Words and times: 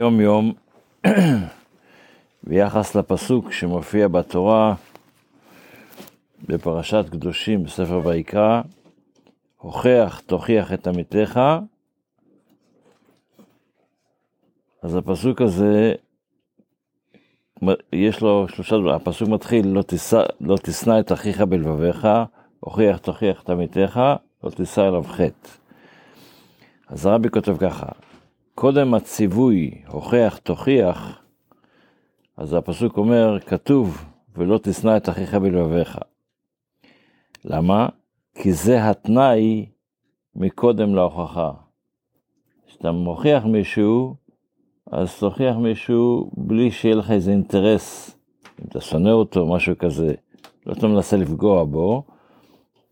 יום 0.00 0.20
יום 0.20 0.52
ביחס 2.48 2.94
לפסוק 2.94 3.52
שמופיע 3.52 4.08
בתורה 4.08 4.74
בפרשת 6.48 7.04
קדושים 7.10 7.64
בספר 7.64 8.00
ויקרא, 8.04 8.62
הוכח 9.56 10.20
תוכיח 10.26 10.72
את 10.72 10.86
עמיתך, 10.86 11.40
אז 14.82 14.96
הפסוק 14.96 15.40
הזה, 15.40 15.94
יש 17.92 18.20
לו 18.20 18.48
שלושה 18.48 18.76
דברים, 18.76 18.94
הפסוק 18.94 19.28
מתחיל, 19.28 19.68
לא, 19.68 19.82
לא 20.40 20.56
תשנא 20.62 21.00
את 21.00 21.12
אחיך 21.12 21.40
בלבביך, 21.40 22.08
הוכיח 22.60 22.98
תוכיח 22.98 23.42
את 23.42 23.50
עמיתך, 23.50 24.00
לא 24.44 24.50
תישא 24.50 24.88
אליו 24.88 25.04
חטא. 25.04 25.48
אז 26.88 27.06
הרבי 27.06 27.30
כותב 27.30 27.56
ככה, 27.56 27.86
קודם 28.54 28.94
הציווי 28.94 29.82
הוכח 29.86 30.38
תוכיח, 30.42 31.22
אז 32.36 32.54
הפסוק 32.54 32.96
אומר, 32.96 33.38
כתוב, 33.40 34.04
ולא 34.36 34.58
תשנא 34.62 34.96
את 34.96 35.08
אחיך 35.08 35.34
בלבביך. 35.34 35.98
למה? 37.44 37.88
כי 38.34 38.52
זה 38.52 38.88
התנאי 38.90 39.66
מקודם 40.36 40.94
להוכחה. 40.94 41.52
כשאתה 42.66 42.92
מוכיח 42.92 43.44
מישהו, 43.44 44.14
אז 44.92 45.18
תוכיח 45.18 45.56
מישהו 45.56 46.30
בלי 46.36 46.70
שיהיה 46.70 46.94
לך 46.94 47.10
איזה 47.10 47.30
אינטרס. 47.30 48.16
אם 48.60 48.64
אתה 48.68 48.80
שונא 48.80 49.08
אותו, 49.08 49.46
משהו 49.46 49.78
כזה, 49.78 50.14
לא 50.66 50.72
אתה 50.72 50.86
מנסה 50.86 51.16
לפגוע 51.16 51.64
בו, 51.64 52.02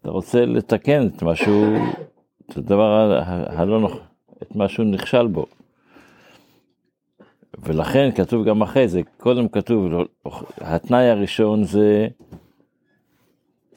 אתה 0.01 0.11
רוצה 0.11 0.47
לתקן 0.47 1.07
את 1.07 1.23
משהו, 1.23 1.75
את 2.47 2.57
הדבר 2.57 3.21
הלא 3.47 3.81
נכון, 3.81 4.01
את 4.43 4.57
מה 4.57 4.69
שהוא 4.69 4.87
נכשל 4.87 5.27
בו. 5.27 5.47
ולכן 7.59 8.11
כתוב 8.15 8.45
גם 8.45 8.63
אחרי 8.63 8.89
זה, 8.89 9.01
קודם 9.17 9.49
כתוב, 9.49 9.93
התנאי 10.59 11.09
הראשון 11.09 11.65
זה 11.65 12.09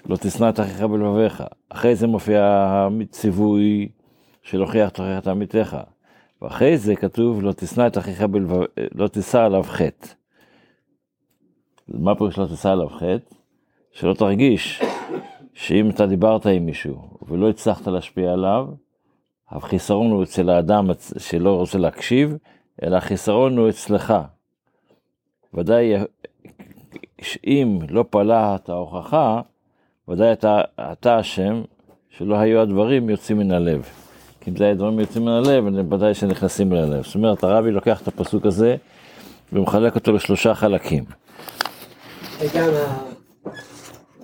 לא 0.06 0.16
תשנא 0.16 0.50
את 0.50 0.60
אחיך 0.60 0.82
בלבביך. 0.82 1.44
אחרי 1.70 1.96
זה 1.96 2.08
מופיע 2.08 2.44
הציווי 3.02 3.90
של 4.44 4.62
הוכיח 4.62 4.90
תוכיח 4.90 5.20
את 5.20 5.28
עמיתך. 5.28 5.78
ואחרי 6.42 6.78
זה 6.78 6.96
כתוב 6.96 7.44
לא 7.44 7.52
תשנא 7.52 7.88
את 7.88 7.98
אחיך 7.98 8.22
בלבביך, 8.22 8.68
לא 8.96 9.08
תישא 9.08 9.40
עליו 9.40 9.64
חטא. 9.64 10.08
מה 11.88 12.16
פירוש 12.16 12.38
לא 12.38 12.48
תישא 12.48 12.70
עליו 12.70 12.90
חטא? 12.90 13.36
שלא 13.92 14.14
תרגיש 14.14 14.82
שאם 15.54 15.90
אתה 15.90 16.06
דיברת 16.06 16.46
עם 16.46 16.66
מישהו 16.66 17.18
ולא 17.28 17.50
הצלחת 17.50 17.88
להשפיע 17.88 18.34
עליו, 18.34 18.68
החיסרון 19.52 20.12
הוא 20.12 20.24
אצל 20.24 20.50
האדם 20.50 20.90
שלא 21.18 21.56
רוצה 21.56 21.78
להקשיב, 21.78 22.38
אלא 22.84 22.98
החיסרון 22.98 23.58
הוא 23.58 23.70
אצלך. 23.70 24.14
ודאי, 25.54 25.94
אם 27.46 27.80
לא 27.90 28.06
פעלה 28.10 28.56
את 28.56 28.70
ההוכחה, 28.70 29.42
ודאי 30.08 30.34
אתה, 30.34 30.62
אתה 30.92 31.20
אשם 31.20 31.62
שלא 32.10 32.36
היו 32.36 32.62
הדברים 32.62 33.10
יוצאים 33.10 33.38
מן 33.38 33.52
הלב. 33.52 33.90
כי 34.42 34.50
אם 34.50 34.56
זה 34.56 34.64
היה 34.64 34.74
דברים 34.74 35.00
יוצאים 35.00 35.26
מן 35.26 35.32
הלב, 35.32 35.68
הם 35.68 35.94
ודאי 35.94 36.14
שנכנסים 36.14 36.72
ללב. 36.72 37.04
זאת 37.04 37.16
אומרת, 37.16 37.44
הרבי 37.44 37.72
לוקח 37.72 38.02
את 38.02 38.08
הפסוק 38.08 38.46
הזה 38.46 38.76
ומחלק 39.54 39.96
אותו 39.96 40.12
לשלושה 40.12 40.56
חלקים. 40.56 41.04
וגם 42.40 42.70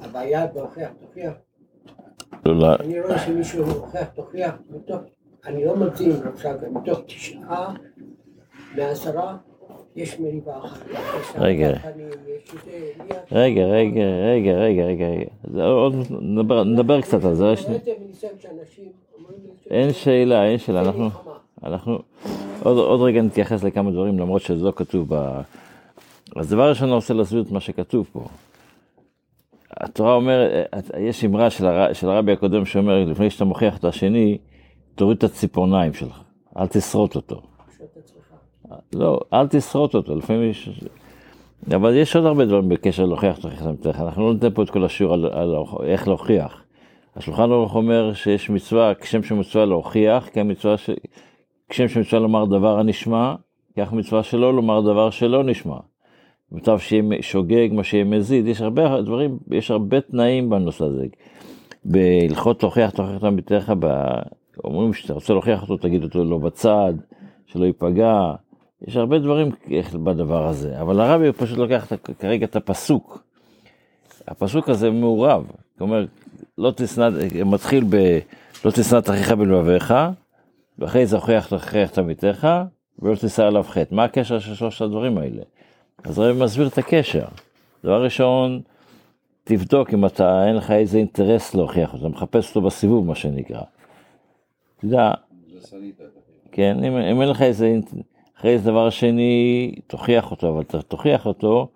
הבעיה 0.02 0.48
בהוכיח 0.48 0.90
תוכיח. 1.02 1.34
לא, 2.46 2.56
לא. 2.56 2.76
אני 2.76 3.02
רואה 3.02 3.20
שמישהו 3.20 3.66
הוכיח 3.66 4.08
תוכיח, 4.16 4.54
אני 5.48 5.66
לא 5.66 5.76
מגזים 5.76 6.16
עכשיו, 6.34 6.56
מתוך 6.72 7.00
תשעה 7.06 7.74
מעשרה 8.76 9.38
יש 9.96 10.20
מריבה 10.20 10.58
אחת. 10.66 10.86
רגע. 11.36 11.70
רגע, 13.32 13.66
רגע, 13.66 14.02
רגע, 14.02 14.52
רגע, 14.52 14.84
רגע, 14.84 15.26
זה 15.54 15.64
עוד 15.64 15.96
נדבר, 16.66 17.02
קצת 17.02 17.26
על 17.26 17.36
זה. 17.36 17.56
שני... 17.56 17.78
אין 19.70 19.94
שאלה, 19.94 20.46
אין 20.46 20.58
שאלה, 20.58 20.82
אנחנו, 20.82 21.10
אנחנו 21.64 22.00
עוד, 22.64 22.78
עוד 22.78 23.02
רגע 23.02 23.22
נתייחס 23.22 23.64
לכמה 23.64 23.92
דברים 23.92 24.20
למרות 24.20 24.42
שזה 24.42 24.66
לא 24.66 24.74
כתוב 24.76 25.16
ב... 25.16 25.42
אז 26.36 26.50
דבר 26.50 26.70
ראשון 26.70 26.88
אני 26.88 26.96
רוצה 26.96 27.14
להסביר 27.14 27.42
את 27.42 27.52
מה 27.52 27.60
שכתוב 27.60 28.10
פה. 28.12 28.26
התורה 29.72 30.14
אומרת, 30.14 30.68
יש 31.00 31.26
אמרה 31.26 31.50
של, 31.50 31.66
הר... 31.66 31.94
של 31.94 32.10
הרבי 32.10 32.32
הקודם 32.32 32.66
שאומר, 32.66 33.06
לפני 33.06 33.30
שאתה 33.30 33.46
מוכיח 33.46 33.78
את 33.78 33.86
השני, 33.86 34.38
תוריד 34.98 35.18
את 35.18 35.24
הציפורניים 35.24 35.94
שלך, 35.94 36.24
אל 36.58 36.68
תשרוט 36.68 37.16
אותו. 37.16 37.42
לא, 38.94 39.20
אל 39.34 39.48
תשרוט 39.48 39.96
אותו, 39.96 40.16
לפעמים 40.16 40.50
יש... 40.50 40.70
אבל 41.76 41.96
יש 41.96 42.16
עוד 42.16 42.26
הרבה 42.26 42.46
דברים 42.46 42.70
בקשר 42.70 43.06
להוכיח 43.06 43.38
תוכיח 43.38 43.62
את 43.82 43.88
אנחנו 43.88 44.28
לא 44.28 44.34
ניתן 44.34 44.50
פה 44.54 44.64
את 44.64 44.70
כל 44.70 44.86
השיעור 44.86 45.14
על, 45.14 45.26
על 45.26 45.56
איך 45.84 46.08
להוכיח. 46.08 46.64
השולחן 47.16 47.52
ערוך 47.52 47.76
אומר 47.76 48.14
שיש 48.14 48.50
מצווה, 48.50 48.94
כשם 48.94 49.24
שמצווה 49.24 49.66
להוכיח, 49.66 50.30
כמצווה 50.34 50.78
ש... 50.78 50.90
כשם 51.70 51.88
שמצווה 51.88 52.20
לומר 52.20 52.46
דבר 52.46 52.80
הנשמע, 52.80 53.36
כך 53.78 53.94
מצווה 53.94 54.24
שלא 54.24 54.54
לומר 54.54 54.82
דבר 54.82 55.10
שלא 55.10 55.44
נשמע. 55.44 55.78
מוטב 56.52 56.78
שיהיה 56.78 57.04
שוגג, 57.22 57.70
מה 57.72 57.84
שיהיה 57.84 58.04
מזיד, 58.04 58.48
יש 58.48 58.62
הרבה 58.62 59.02
דברים, 59.02 59.38
יש 59.52 59.72
הרבה 59.72 60.02
תנאים 60.02 60.50
בנושא 60.50 60.86
הזה. 60.86 61.06
בהלכות 61.86 62.60
תוכיח 62.60 62.90
תוכיח 62.90 63.24
עמיתך, 63.24 63.74
אומרים 64.64 64.94
שאתה 64.94 65.14
רוצה 65.14 65.34
להוכיח 65.34 65.62
אותו, 65.62 65.78
תגיד 65.78 66.04
אותו 66.04 66.24
לא 66.24 66.38
בצד, 66.38 66.94
שלא 67.46 67.66
ייפגע, 67.66 68.34
יש 68.82 68.96
הרבה 68.96 69.20
דברים 69.20 69.50
בדבר 70.04 70.48
הזה, 70.48 70.82
אבל 70.82 71.02
הרבי 71.02 71.32
פשוט 71.32 71.58
לוקח 71.58 71.92
כרגע 72.20 72.46
את 72.46 72.56
הפסוק. 72.56 73.24
הפסוק 74.28 74.70
הזה 74.70 74.92
מעורב, 74.92 75.52
כלומר, 75.78 76.06
לא 76.58 76.74
תשנא, 76.76 77.10
מתחיל 77.46 77.84
ב... 77.90 78.20
לא 78.66 78.72
תשנא 78.72 78.98
את 79.00 79.10
אחיך 79.10 79.32
בלבביך, 79.32 79.94
ואחרי 80.80 81.06
זה 81.06 81.16
הוכיח 81.16 81.48
תוכיח 81.48 81.92
את 81.92 81.98
עמיתך, 81.98 82.48
ולא 83.00 83.16
תישא 83.16 83.44
עליו 83.44 83.64
חטא. 83.64 83.96
מה 83.96 84.04
הקשר 84.04 84.40
של 84.40 84.56
שלושת 84.56 84.82
הדברים 84.82 85.18
האלה? 85.18 85.42
אז 86.04 86.20
הרבי 86.20 86.44
מסביר 86.44 86.68
את 86.68 86.78
הקשר. 86.78 87.26
דבר 87.84 88.04
ראשון, 88.04 88.62
תבדוק 89.44 89.94
אם 89.94 90.06
אתה, 90.06 90.48
אין 90.48 90.56
לך 90.56 90.72
איזה 90.72 90.98
אינטרס 90.98 91.56
להוכיח 91.56 91.94
אותו, 91.94 92.10
מחפש 92.10 92.50
אותו 92.50 92.62
בסיבוב, 92.62 93.06
מה 93.06 93.16
שנקרא. 93.16 93.62
אתה 94.78 94.86
יודע, 94.86 95.12
כן, 96.52 96.84
אם, 96.84 96.98
אם 96.98 97.22
אין 97.22 97.30
לך 97.30 97.42
איזה. 97.42 97.76
אחרי 98.38 98.60
זה 98.60 98.72
דבר 98.72 98.90
שני, 98.90 99.76
תוכיח 99.88 100.32
אותו, 100.32 100.50
אבל 100.50 100.62
אתה 100.62 100.82
תוכיח 100.82 101.26
אותו, 101.26 101.68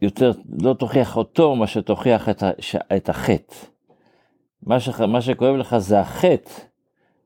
יותר, 0.00 0.32
לא 0.62 0.74
תוכיח 0.74 1.16
אותו, 1.16 1.56
מה 1.56 1.66
שתוכיח 1.66 2.28
את, 2.28 2.42
ש, 2.58 2.76
את 2.96 3.08
החטא. 3.08 3.54
מה, 4.62 4.80
ש, 4.80 5.00
מה 5.00 5.22
שכואב 5.22 5.54
לך 5.56 5.78
זה 5.78 6.00
החטא, 6.00 6.50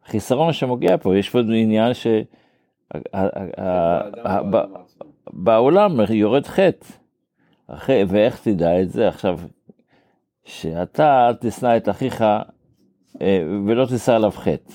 החיסרון 0.05 0.53
שמוגיע 0.53 0.97
פה, 0.97 1.17
יש 1.17 1.31
פה 1.31 1.39
עניין 1.39 1.95
ש... 1.95 2.07
בעולם 5.33 6.01
יורד 6.11 6.47
חטא. 6.47 6.87
ואיך 7.89 8.41
תדע 8.43 8.81
את 8.83 8.91
זה 8.91 9.09
עכשיו? 9.09 9.39
שאתה 10.45 11.29
אל 11.29 11.35
תשנא 11.35 11.77
את 11.77 11.89
אחיך 11.89 12.25
ולא 13.67 13.87
תישא 13.87 14.13
עליו 14.13 14.31
חטא. 14.31 14.73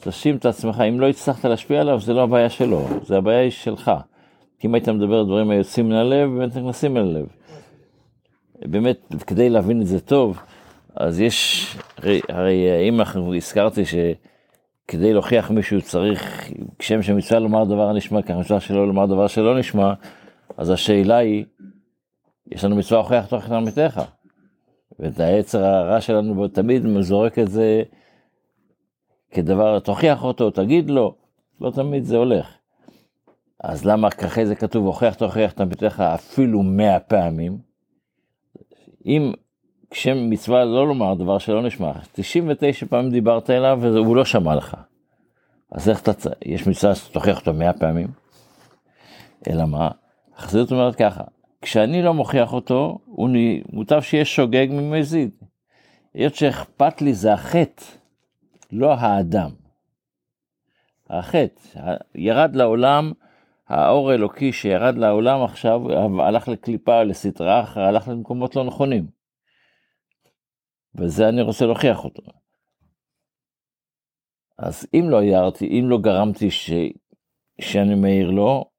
תשים 0.00 0.36
את 0.36 0.46
עצמך, 0.46 0.80
אם 0.88 1.00
לא 1.00 1.08
הצלחת 1.08 1.44
להשפיע 1.44 1.80
עליו, 1.80 2.00
זה 2.00 2.12
לא 2.12 2.22
הבעיה 2.22 2.50
שלו, 2.50 2.86
זה 3.02 3.16
הבעיה 3.16 3.40
היא 3.40 3.50
שלך. 3.50 3.90
כי 4.58 4.66
אם 4.66 4.74
היית 4.74 4.88
מדבר 4.88 5.18
על 5.18 5.26
דברים 5.26 5.50
היוצאים 5.50 5.88
מן 5.88 5.94
הלב, 5.94 6.30
באמת 6.30 6.56
נכנסים 6.56 6.96
אל 6.96 7.02
הלב. 7.02 7.26
באמת, 8.64 9.14
כדי 9.26 9.48
להבין 9.48 9.80
את 9.80 9.86
זה 9.86 10.00
טוב, 10.00 10.38
אז 10.96 11.20
יש, 11.20 11.66
הרי, 12.28 12.88
אם 12.88 13.00
אנחנו 13.00 13.34
הזכרתי 13.34 13.82
שכדי 13.84 15.12
להוכיח 15.12 15.50
מישהו 15.50 15.82
צריך, 15.82 16.50
כשם 16.78 17.02
שמצווה 17.02 17.40
לומר 17.40 17.64
דבר 17.64 17.88
הנשמע, 17.88 18.22
כך 18.22 18.30
מצווה 18.30 18.60
שלא 18.60 18.86
לומר 18.86 19.06
דבר 19.06 19.26
שלא 19.26 19.58
נשמע, 19.58 19.92
אז 20.56 20.70
השאלה 20.70 21.16
היא, 21.16 21.44
יש 22.52 22.64
לנו 22.64 22.76
מצווה 22.76 23.00
להוכיח 23.00 23.26
תוך 23.26 23.46
את 23.46 23.52
עמיתך. 23.52 24.00
ואת 24.98 25.20
העצר 25.20 25.64
הרע 25.64 26.00
שלנו 26.00 26.48
תמיד 26.48 26.82
זורק 27.00 27.38
את 27.38 27.50
זה 27.50 27.82
כדבר, 29.30 29.78
תוכיח 29.78 30.24
אותו, 30.24 30.50
תגיד 30.50 30.90
לו, 30.90 31.14
לא 31.60 31.70
תמיד 31.70 32.04
זה 32.04 32.16
הולך. 32.16 32.46
אז 33.64 33.84
למה 33.84 34.08
אחרי 34.08 34.46
זה 34.46 34.54
כתוב, 34.54 34.86
הוכיח 34.86 35.14
תוכיח 35.14 35.52
את 35.52 35.60
עמיתך 35.60 36.00
אפילו 36.14 36.62
מאה 36.62 37.00
פעמים? 37.00 37.58
אם 39.06 39.32
כשם 39.90 40.30
מצווה 40.30 40.64
לא 40.64 40.86
לומר 40.88 41.14
דבר 41.14 41.38
שלא 41.38 41.62
נשמע, 41.62 41.92
99 42.12 42.86
פעמים 42.86 43.10
דיברת 43.10 43.50
אליו 43.50 43.78
והוא 43.82 44.16
לא 44.16 44.24
שמע 44.24 44.54
לך. 44.54 44.76
אז 45.72 45.88
איך 45.88 46.02
אתה, 46.02 46.30
יש 46.44 46.66
מצווה 46.66 46.94
שתוכיח 46.94 47.40
אותו 47.40 47.52
מאה 47.52 47.72
פעמים? 47.72 48.08
אלא 49.48 49.64
מה? 49.64 49.90
החסידות 50.36 50.72
אומרת 50.72 50.94
ככה, 50.94 51.24
כשאני 51.62 52.02
לא 52.02 52.14
מוכיח 52.14 52.52
אותו, 52.52 52.98
הוא 53.04 53.30
מוטב 53.72 54.00
שיהיה 54.00 54.24
שוגג 54.24 54.66
ממזיד. 54.70 55.30
היות 56.14 56.34
שאכפת 56.34 57.02
לי 57.02 57.14
זה 57.14 57.32
החטא. 57.32 57.84
לא 58.72 58.94
האדם. 58.94 59.50
החטא, 61.10 61.60
ירד 62.14 62.56
לעולם, 62.56 63.12
האור 63.68 64.10
האלוקי 64.10 64.52
שירד 64.52 64.98
לעולם 64.98 65.42
עכשיו, 65.42 65.80
הלך 66.22 66.48
לקליפה, 66.48 67.02
לסטרה, 67.02 67.64
הלך 67.74 68.08
למקומות 68.08 68.56
לא 68.56 68.64
נכונים. 68.64 69.06
וזה 70.94 71.28
אני 71.28 71.42
רוצה 71.42 71.66
להוכיח 71.66 72.04
אותו. 72.04 72.22
אז 74.58 74.86
אם 74.94 75.04
לא 75.10 75.22
הערתי, 75.22 75.66
אם 75.66 75.84
לא 75.88 75.98
גרמתי 75.98 76.50
ש... 76.50 76.70
שאני 77.60 77.94
מעיר 77.94 78.30
לו, 78.30 78.70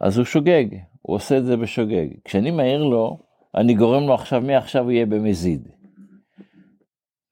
אז 0.00 0.18
הוא 0.18 0.24
שוגג, 0.24 0.66
הוא 1.02 1.16
עושה 1.16 1.38
את 1.38 1.44
זה 1.44 1.56
בשוגג. 1.56 2.06
כשאני 2.24 2.50
מעיר 2.50 2.84
לו, 2.84 3.18
אני 3.54 3.74
גורם 3.74 4.06
לו 4.06 4.14
עכשיו, 4.14 4.40
מעכשיו 4.40 4.90
יהיה 4.90 5.06
במזיד. 5.06 5.68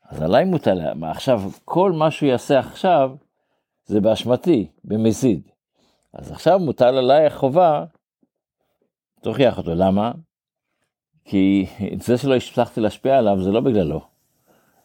אז 0.09 0.23
עליי 0.23 0.45
מוטל, 0.45 0.81
עכשיו, 1.03 1.43
כל 1.65 1.93
מה 1.93 2.11
שהוא 2.11 2.29
יעשה 2.29 2.59
עכשיו, 2.59 3.11
זה 3.87 4.01
באשמתי, 4.01 4.67
במזיד. 4.85 5.41
אז 6.15 6.33
עכשיו 6.33 6.59
מוטל 6.59 6.97
עליי 6.97 7.27
החובה, 7.27 7.85
תוכיח 9.23 9.59
אותו. 9.59 9.75
למה? 9.75 10.13
כי 11.25 11.67
זה 12.07 12.19
שלא 12.19 12.35
הצלחתי 12.35 12.81
להשפיע 12.81 13.19
עליו, 13.19 13.43
זה 13.43 13.51
לא 13.51 13.61
בגללו, 13.61 14.01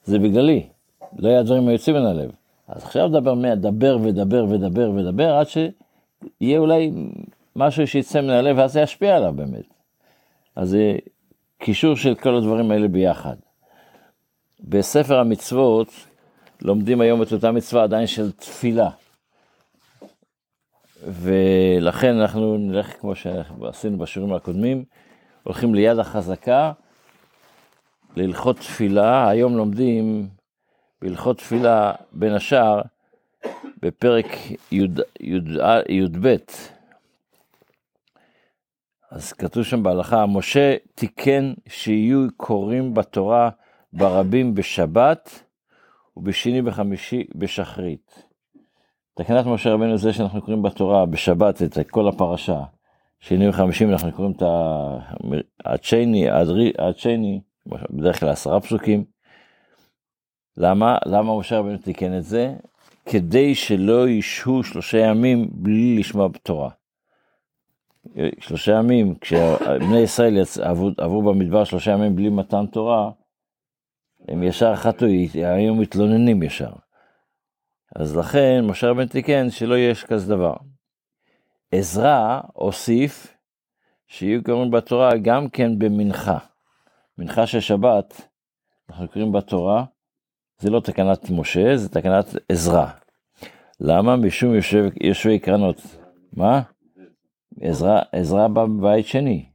זה 0.04 0.20
בגללי. 0.20 0.70
לא 1.18 1.30
היה 1.30 1.44
דברים 1.44 1.68
היוצאים 1.68 1.96
מן 1.96 2.06
הלב. 2.06 2.32
אז 2.68 2.84
עכשיו 2.84 3.10
דבר, 3.10 3.34
דבר 3.56 3.98
ודבר 4.02 4.46
ודבר 4.50 4.92
ודבר, 4.96 5.34
עד 5.34 5.48
שיהיה 5.48 6.60
אולי 6.60 6.92
משהו 7.56 7.88
שיצא 7.88 8.22
מן 8.22 8.30
הלב, 8.30 8.58
ואז 8.58 8.74
זה 8.74 8.82
ישפיע 8.82 9.16
עליו 9.16 9.34
באמת. 9.36 9.66
אז 10.56 10.70
זה 10.70 10.96
קישור 11.60 11.96
של 11.96 12.16
כל 12.16 12.36
הדברים 12.36 12.72
האלה 12.72 12.88
ביחד. 12.88 13.36
בספר 14.60 15.20
המצוות 15.20 15.88
לומדים 16.62 17.02
היום 17.02 17.22
את 17.24 17.34
אותה 17.34 17.52
מצווה 17.52 17.84
עדיין 17.84 18.08
של 18.08 18.32
תפילה. 18.32 18.90
ולכן 21.04 22.20
אנחנו 22.20 22.58
נלך 22.58 23.00
כמו 23.00 23.16
שעשינו 23.16 23.98
בשיעורים 23.98 24.36
הקודמים, 24.36 24.84
הולכים 25.44 25.76
ליד 25.76 26.00
החזקה, 26.00 26.72
להלכות 28.16 28.58
תפילה, 28.58 29.30
היום 29.30 29.58
לומדים 29.58 30.28
בהלכות 31.02 31.38
תפילה 31.38 31.94
בין 32.12 32.34
השאר 32.34 32.82
בפרק 33.82 34.26
י"ב. 34.72 36.36
אז 39.16 39.34
כתוב 39.34 39.64
שם 39.64 39.84
בהלכה, 39.84 40.26
משה 40.26 40.76
תיקן 40.96 41.54
שיהיו 41.70 42.28
קוראים 42.38 42.94
בתורה 42.94 43.50
ברבים 43.94 44.56
בשבת 44.56 45.44
ובשני 46.18 46.62
וחמישי 46.66 47.24
בשחרית. 47.36 48.24
תקנת 49.14 49.46
משה 49.46 49.74
רבנו 49.74 49.98
זה 49.98 50.14
שאנחנו 50.14 50.42
קוראים 50.42 50.62
בתורה 50.62 51.06
בשבת 51.06 51.62
את 51.62 51.90
כל 51.90 52.08
הפרשה, 52.08 52.62
שני 53.20 53.50
וחמישים 53.50 53.92
אנחנו 53.92 54.12
קוראים 54.12 54.34
את 54.38 54.44
הצ'ייני, 55.66 56.28
הצ'ייני, 56.80 57.42
בדרך 57.90 58.20
כלל 58.20 58.30
עשרה 58.30 58.60
פסוקים. 58.60 59.04
למה? 60.58 60.98
למה 61.06 61.40
משה 61.40 61.60
רבנו 61.60 61.78
תיקן 61.78 62.18
את 62.18 62.24
זה? 62.24 62.56
כדי 63.06 63.56
שלא 63.56 64.10
ישהו 64.10 64.64
שלושה 64.64 64.98
ימים 64.98 65.50
בלי 65.52 65.98
לשמוע 66.00 66.28
בתורה. 66.28 66.70
שלושה 68.40 68.72
ימים, 68.72 69.16
כשבני 69.16 70.00
ישראל 70.00 70.38
עברו, 70.62 70.90
עברו 70.98 71.22
במדבר 71.22 71.64
שלושה 71.64 71.92
ימים 71.92 72.16
בלי 72.16 72.30
מתן 72.30 72.66
תורה, 72.66 73.12
הם 74.28 74.44
ישר 74.44 74.76
חטאו, 74.76 75.08
היו 75.34 75.76
מתלוננים 75.76 76.44
ישר. 76.44 76.72
אז 77.96 78.18
לכן 78.18 78.66
משה 78.66 78.90
רבן 78.90 79.08
תיקן 79.08 79.50
שלא 79.50 79.78
יש 79.78 80.04
כזה 80.04 80.36
דבר. 80.36 80.54
עזרא 81.72 82.42
הוסיף 82.54 83.38
שיהיו 84.08 84.44
קוראים 84.44 84.72
בתורה 84.72 85.18
גם 85.18 85.50
כן 85.50 85.80
במנחה. 85.80 86.38
מנחה 87.18 87.48
של 87.48 87.60
שבת, 87.60 88.30
אנחנו 88.90 89.08
קוראים 89.08 89.32
בתורה, 89.32 89.86
זה 90.58 90.70
לא 90.70 90.80
תקנת 90.80 91.30
משה, 91.30 91.78
זה 91.78 91.90
תקנת 91.90 92.26
עזרא. 92.50 92.86
למה? 93.80 94.16
משום 94.16 94.56
יושב, 94.56 94.86
יושבי 95.02 95.40
קרנות. 95.40 95.82
מה? 96.34 96.62
עזרא, 97.62 98.02
עזרא 98.12 98.48
בא 98.48 98.66
בבית 98.66 99.06
שני. 99.06 99.46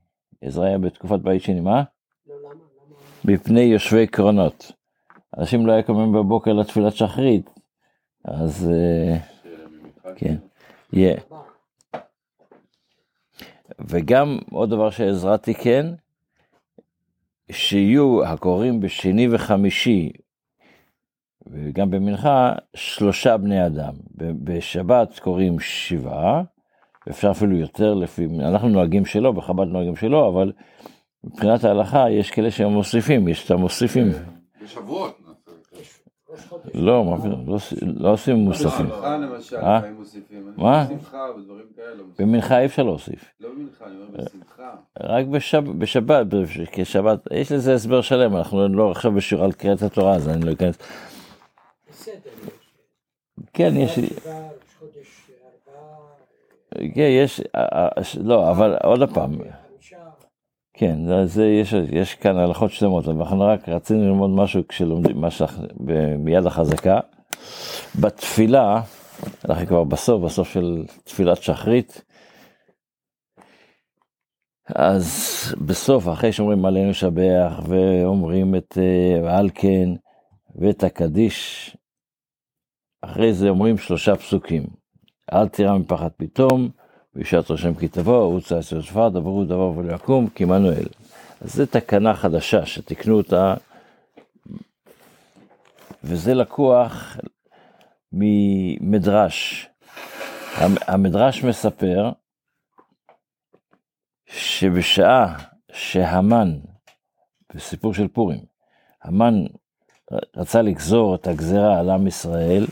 עזרא 0.43 0.64
היה 0.64 0.79
בתקופת 0.79 1.19
בית 1.19 1.43
שני, 1.43 1.61
מה? 1.61 1.82
מפני 3.25 3.61
יושבי 3.61 4.06
קרנות. 4.06 4.73
אנשים 5.38 5.67
לא 5.67 5.73
היו 5.73 5.85
קמים 5.85 6.12
בבוקר 6.12 6.52
לתפילת 6.52 6.94
שחרית, 6.97 7.50
אז 8.25 8.70
אה, 8.70 9.17
כן, 10.17 10.35
יהיה. 10.93 11.17
וגם 13.79 14.38
עוד 14.50 14.70
דבר 14.70 14.91
שעזרא 14.91 15.37
תיקן, 15.37 15.94
שיהיו 17.50 18.25
הקוראים 18.25 18.81
בשני 18.81 19.29
וחמישי 19.31 20.12
וגם 21.46 21.91
במנחה 21.91 22.53
שלושה 22.75 23.37
בני 23.37 23.67
אדם. 23.67 23.94
בשבת 24.17 25.19
קוראים 25.19 25.61
שבעה, 25.61 26.43
אפשר 27.11 27.31
אפילו 27.31 27.56
יותר 27.56 27.94
לפי, 27.94 28.26
אנחנו 28.41 28.69
נוהגים 28.69 29.05
שלא, 29.06 29.32
בחב"ד 29.32 29.67
נוהגים 29.67 29.97
שלא, 29.97 30.29
אבל 30.29 30.52
מבחינת 31.25 31.64
ההלכה 31.64 32.11
יש 32.11 32.31
כאלה 32.31 32.50
שהם 32.50 32.73
מוסיפים, 32.73 33.29
יש 33.29 33.47
את 33.47 33.50
המוסיפים. 33.50 34.12
בשבועות. 34.62 35.20
לא, 36.75 37.05
מה 37.05 37.19
פתאום, 37.19 37.49
לא, 37.49 37.58
לא 37.82 38.12
עושים 38.12 38.37
מוספים. 38.37 38.87
במנחה 38.87 39.17
למשל, 39.17 39.56
אה? 39.56 39.79
לפעמים 39.79 39.97
מוסיפים. 39.97 40.52
מה? 40.56 40.85
בשמחה 40.85 41.26
ודברים 41.37 41.67
כאלה. 41.76 42.02
במנחה 42.19 42.61
אי 42.61 42.67
אפשר 42.67 42.82
להוסיף. 42.82 43.25
לא 43.41 43.49
במנחה, 43.49 43.85
אני 43.87 43.94
אומר 43.96 44.25
בשמחה. 44.25 44.75
רק 45.00 45.26
בשב, 45.26 45.64
בשבת, 45.79 46.26
כשבת, 46.73 47.29
יש 47.32 47.53
לזה 47.53 47.75
הסבר 47.75 48.00
שלם, 48.00 48.37
אנחנו 48.37 48.69
לא 48.69 48.91
עכשיו 48.91 49.12
בשיעור 49.12 49.44
על 49.44 49.53
קריאת 49.53 49.82
התורה, 49.82 50.14
אז 50.14 50.29
אני 50.29 50.46
לא 50.46 50.53
אכנס. 50.53 50.79
בסדר. 51.91 52.14
כן, 53.53 53.73
יש, 53.76 53.99
ארבעה, 53.99 54.49
כן, 56.94 57.08
יש, 57.25 57.40
אה, 57.40 57.62
אה, 57.72 57.88
לא, 58.20 58.50
אבל 58.50 58.76
עוד 58.84 59.14
פעם. 59.14 59.38
כן, 60.75 61.26
זה, 61.26 61.46
יש, 61.46 61.75
יש 61.93 62.14
כאן 62.14 62.37
הלכות 62.37 62.70
שלמות, 62.70 63.08
אבל 63.08 63.20
אנחנו 63.20 63.40
רק 63.40 63.69
רצינו 63.69 64.05
ללמוד 64.05 64.31
משהו 64.31 64.69
כשלומדים, 64.69 65.31
שאנחנו, 65.31 65.67
מיד 66.19 66.46
החזקה. 66.46 67.00
בתפילה, 68.00 68.82
אנחנו 69.49 69.67
כבר 69.67 69.84
בסוף, 69.84 70.22
בסוף 70.25 70.49
של 70.49 70.84
תפילת 71.05 71.43
שחרית, 71.43 72.02
אז 74.74 75.06
בסוף, 75.67 76.08
אחרי 76.08 76.32
שאומרים 76.32 76.65
עלינו 76.65 76.91
לשבח, 76.91 77.60
ואומרים 77.69 78.55
את 78.55 78.79
אה, 78.79 79.39
על 79.39 79.50
כן, 79.55 79.89
ואת 80.55 80.84
הקדיש, 80.84 81.70
אחרי 83.03 83.32
זה 83.32 83.48
אומרים 83.48 83.79
שלושה 83.79 84.17
פסוקים. 84.17 84.80
אל 85.32 85.49
תירא 85.49 85.79
מפחד 85.79 86.08
פתאום, 86.17 86.69
וישעת 87.15 87.51
רשם 87.51 87.75
כי 87.75 87.89
תבוא, 87.89 88.22
ערוץ 88.22 88.53
עשר 88.53 88.81
שפר, 88.81 89.08
דברו 89.08 89.44
דבר 89.44 89.79
ולא 89.79 89.94
יקום, 89.94 90.29
כי 90.29 90.44
עמנואל. 90.44 90.87
אז 91.41 91.55
זו 91.55 91.67
תקנה 91.67 92.15
חדשה 92.15 92.67
שתיקנו 92.67 93.17
אותה, 93.17 93.55
וזה 96.05 96.34
לקוח 96.34 97.17
ממדרש. 98.13 99.69
המ- 100.56 100.77
המדרש 100.87 101.44
מספר 101.44 102.13
שבשעה 104.27 105.37
שהמן, 105.72 106.58
בסיפור 107.55 107.94
של 107.94 108.08
פורים, 108.08 108.44
המן 109.03 109.44
רצה 110.37 110.63
לגזור 110.63 111.15
את 111.15 111.27
הגזרה 111.27 111.79
על 111.79 111.91
עם 111.91 112.06
ישראל, 112.06 112.65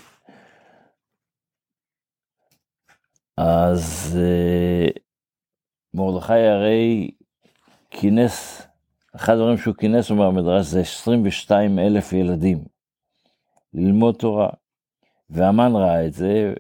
אז 3.41 4.19
אה, 4.21 4.87
מרדכי 5.95 6.33
הרי 6.33 7.11
כינס, 7.91 8.67
אחד 9.17 9.33
הדברים 9.33 9.59
שהוא 9.59 9.75
כינס, 9.75 10.11
אומר 10.11 10.25
המדרש, 10.25 10.67
זה 10.67 10.81
22 10.81 11.79
אלף 11.79 12.13
ילדים 12.13 12.65
ללמוד 13.75 14.15
תורה. 14.15 14.49
והמן 15.31 15.73
ראה 15.75 16.07
את 16.07 16.13
זה, 16.13 16.55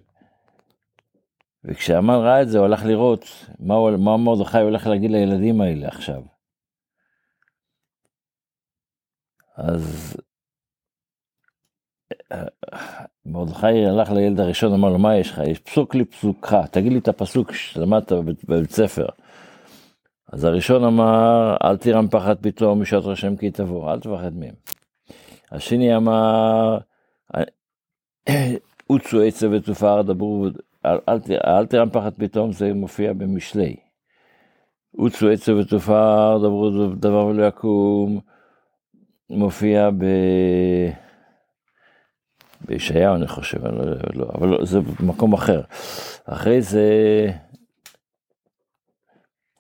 וכשהמן 1.64 2.14
ראה 2.14 2.42
את 2.42 2.48
זה, 2.48 2.58
הוא 2.58 2.66
הלך 2.66 2.84
לראות 2.84 3.24
מה, 3.58 3.74
מה 3.98 4.16
מרדכי 4.16 4.58
הולך 4.58 4.86
להגיד 4.86 5.10
לילדים 5.10 5.60
האלה 5.60 5.88
עכשיו. 5.88 6.22
אז 9.56 10.16
מרדכי 13.26 13.86
הלך 13.86 14.10
לילד 14.10 14.40
הראשון, 14.40 14.72
אמר 14.72 14.88
לו, 14.88 14.98
מה 14.98 15.16
יש 15.16 15.30
לך? 15.30 15.40
יש 15.46 15.58
פסוק 15.58 15.94
לי 15.94 16.04
פסוקך, 16.04 16.56
תגיד 16.70 16.92
לי 16.92 16.98
את 16.98 17.08
הפסוק 17.08 17.52
שלמדת 17.52 18.12
בבית 18.48 18.70
ספר. 18.70 19.06
אז 20.32 20.44
הראשון 20.44 20.84
אמר, 20.84 21.56
אל 21.64 21.76
תירא 21.76 22.00
מפחד 22.00 22.36
פתאום 22.40 22.82
משעת 22.82 23.04
רשם 23.04 23.36
כי 23.36 23.50
תבוא, 23.50 23.92
אל 23.92 24.00
תפחד 24.00 24.36
מהם. 24.36 24.54
השני 25.52 25.96
אמר, 25.96 26.78
עוצו 28.86 29.22
עצה 29.22 29.46
ותופר 29.50 30.02
דברו, 30.02 30.46
אל, 30.86 30.98
אל, 31.08 31.18
אל 31.46 31.66
תרם 31.66 31.90
פחד 31.90 32.14
פתאום, 32.14 32.52
זה 32.52 32.74
מופיע 32.74 33.12
במשלי. 33.12 33.76
עוצו 34.96 35.28
עצה 35.28 35.54
ותופר 35.54 36.38
דברו 36.38 36.70
דבר 36.94 37.26
ולא 37.26 37.46
יקום, 37.46 38.20
מופיע 39.30 39.90
ב... 39.90 40.04
בישעיהו 42.68 43.14
אני 43.14 43.26
חושב, 43.26 43.66
אני 43.66 43.76
לא, 43.76 43.84
לא, 44.14 44.26
אבל 44.34 44.48
לא, 44.48 44.64
זה 44.64 44.80
במקום 44.80 45.32
אחר. 45.32 45.62
אחרי 46.24 46.62
זה, 46.62 46.86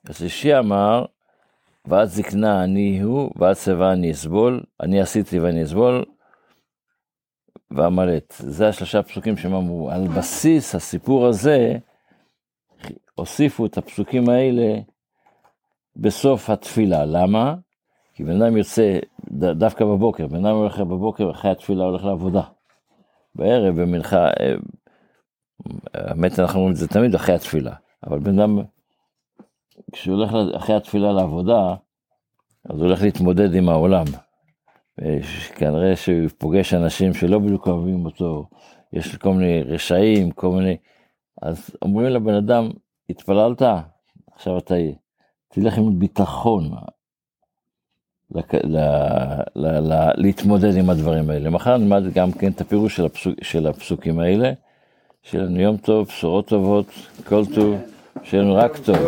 אז 0.08 0.22
ישי 0.22 0.58
אמר, 0.58 1.04
ועד 1.86 2.08
זקנה 2.08 2.64
אני 2.64 3.00
הוא, 3.00 3.30
ועד 3.36 3.56
שיבה 3.56 3.92
אני 3.92 4.12
אסבול, 4.12 4.62
אני 4.80 5.00
עשיתי 5.00 5.40
ואני 5.40 5.62
אסבול, 5.62 6.04
ועמלת. 7.70 8.34
זה 8.38 8.68
השלושה 8.68 9.02
פסוקים 9.02 9.36
שהם 9.36 9.54
אמרו. 9.54 9.90
על 9.90 10.08
בסיס 10.08 10.74
הסיפור 10.74 11.26
הזה, 11.26 11.78
הוסיפו 13.14 13.66
את 13.66 13.78
הפסוקים 13.78 14.28
האלה 14.28 14.80
בסוף 15.96 16.50
התפילה. 16.50 17.04
למה? 17.04 17.54
כי 18.14 18.24
בן 18.24 18.42
אדם 18.42 18.56
יוצא 18.56 18.98
דווקא 19.30 19.84
בבוקר, 19.84 20.26
בן 20.26 20.46
אדם 20.46 20.56
הולך 20.56 20.80
בבוקר, 20.80 21.30
אחרי 21.30 21.50
התפילה 21.50 21.84
הולך 21.84 22.04
לעבודה. 22.04 22.42
בערב, 23.34 23.80
במנחה, 23.80 24.26
אה, 24.26 24.54
האמת 25.94 26.38
אנחנו 26.38 26.58
אומרים 26.58 26.72
את 26.72 26.78
זה 26.78 26.88
תמיד 26.88 27.14
אחרי 27.14 27.34
התפילה, 27.34 27.74
אבל 28.06 28.18
בן 28.18 28.38
אדם, 28.38 28.58
כשהוא 29.92 30.16
הולך 30.16 30.30
אחרי 30.56 30.76
התפילה 30.76 31.12
לעבודה, 31.12 31.74
אז 32.64 32.76
הוא 32.76 32.86
הולך 32.86 33.02
להתמודד 33.02 33.54
עם 33.54 33.68
העולם. 33.68 34.04
אה, 35.02 35.18
כנראה 35.56 35.96
שהוא 35.96 36.28
פוגש 36.38 36.74
אנשים 36.74 37.14
שלא 37.14 37.38
בדיוק 37.38 37.68
אוהבים 37.68 38.04
אותו, 38.04 38.48
יש 38.92 39.16
כל 39.16 39.32
מיני 39.32 39.62
רשעים, 39.62 40.30
כל 40.30 40.48
מיני... 40.48 40.76
אז 41.42 41.70
אומרים 41.82 42.06
לבן 42.06 42.34
אדם, 42.34 42.70
התפללת? 43.10 43.62
עכשיו 44.32 44.58
אתה 44.58 44.74
תלך 45.48 45.78
עם 45.78 45.98
ביטחון 45.98 46.70
להתמודד 50.16 50.76
עם 50.76 50.90
הדברים 50.90 51.30
האלה. 51.30 51.50
מחר 51.50 51.76
נלמד 51.76 52.02
גם 52.14 52.32
כן 52.32 52.50
את 52.52 52.60
הפירוש 52.60 52.96
של, 52.96 53.04
הפסוק... 53.04 53.34
של 53.42 53.66
הפסוקים 53.66 54.18
האלה. 54.18 54.52
שיהיה 55.22 55.44
לנו 55.44 55.60
יום 55.60 55.76
טוב, 55.76 56.06
בשורות 56.06 56.46
טובות, 56.46 56.86
כל 57.24 57.46
טוב, 57.54 57.76
שיהיה 58.22 58.42
לנו 58.42 58.54
רק 58.54 58.76
טוב. 58.76 58.98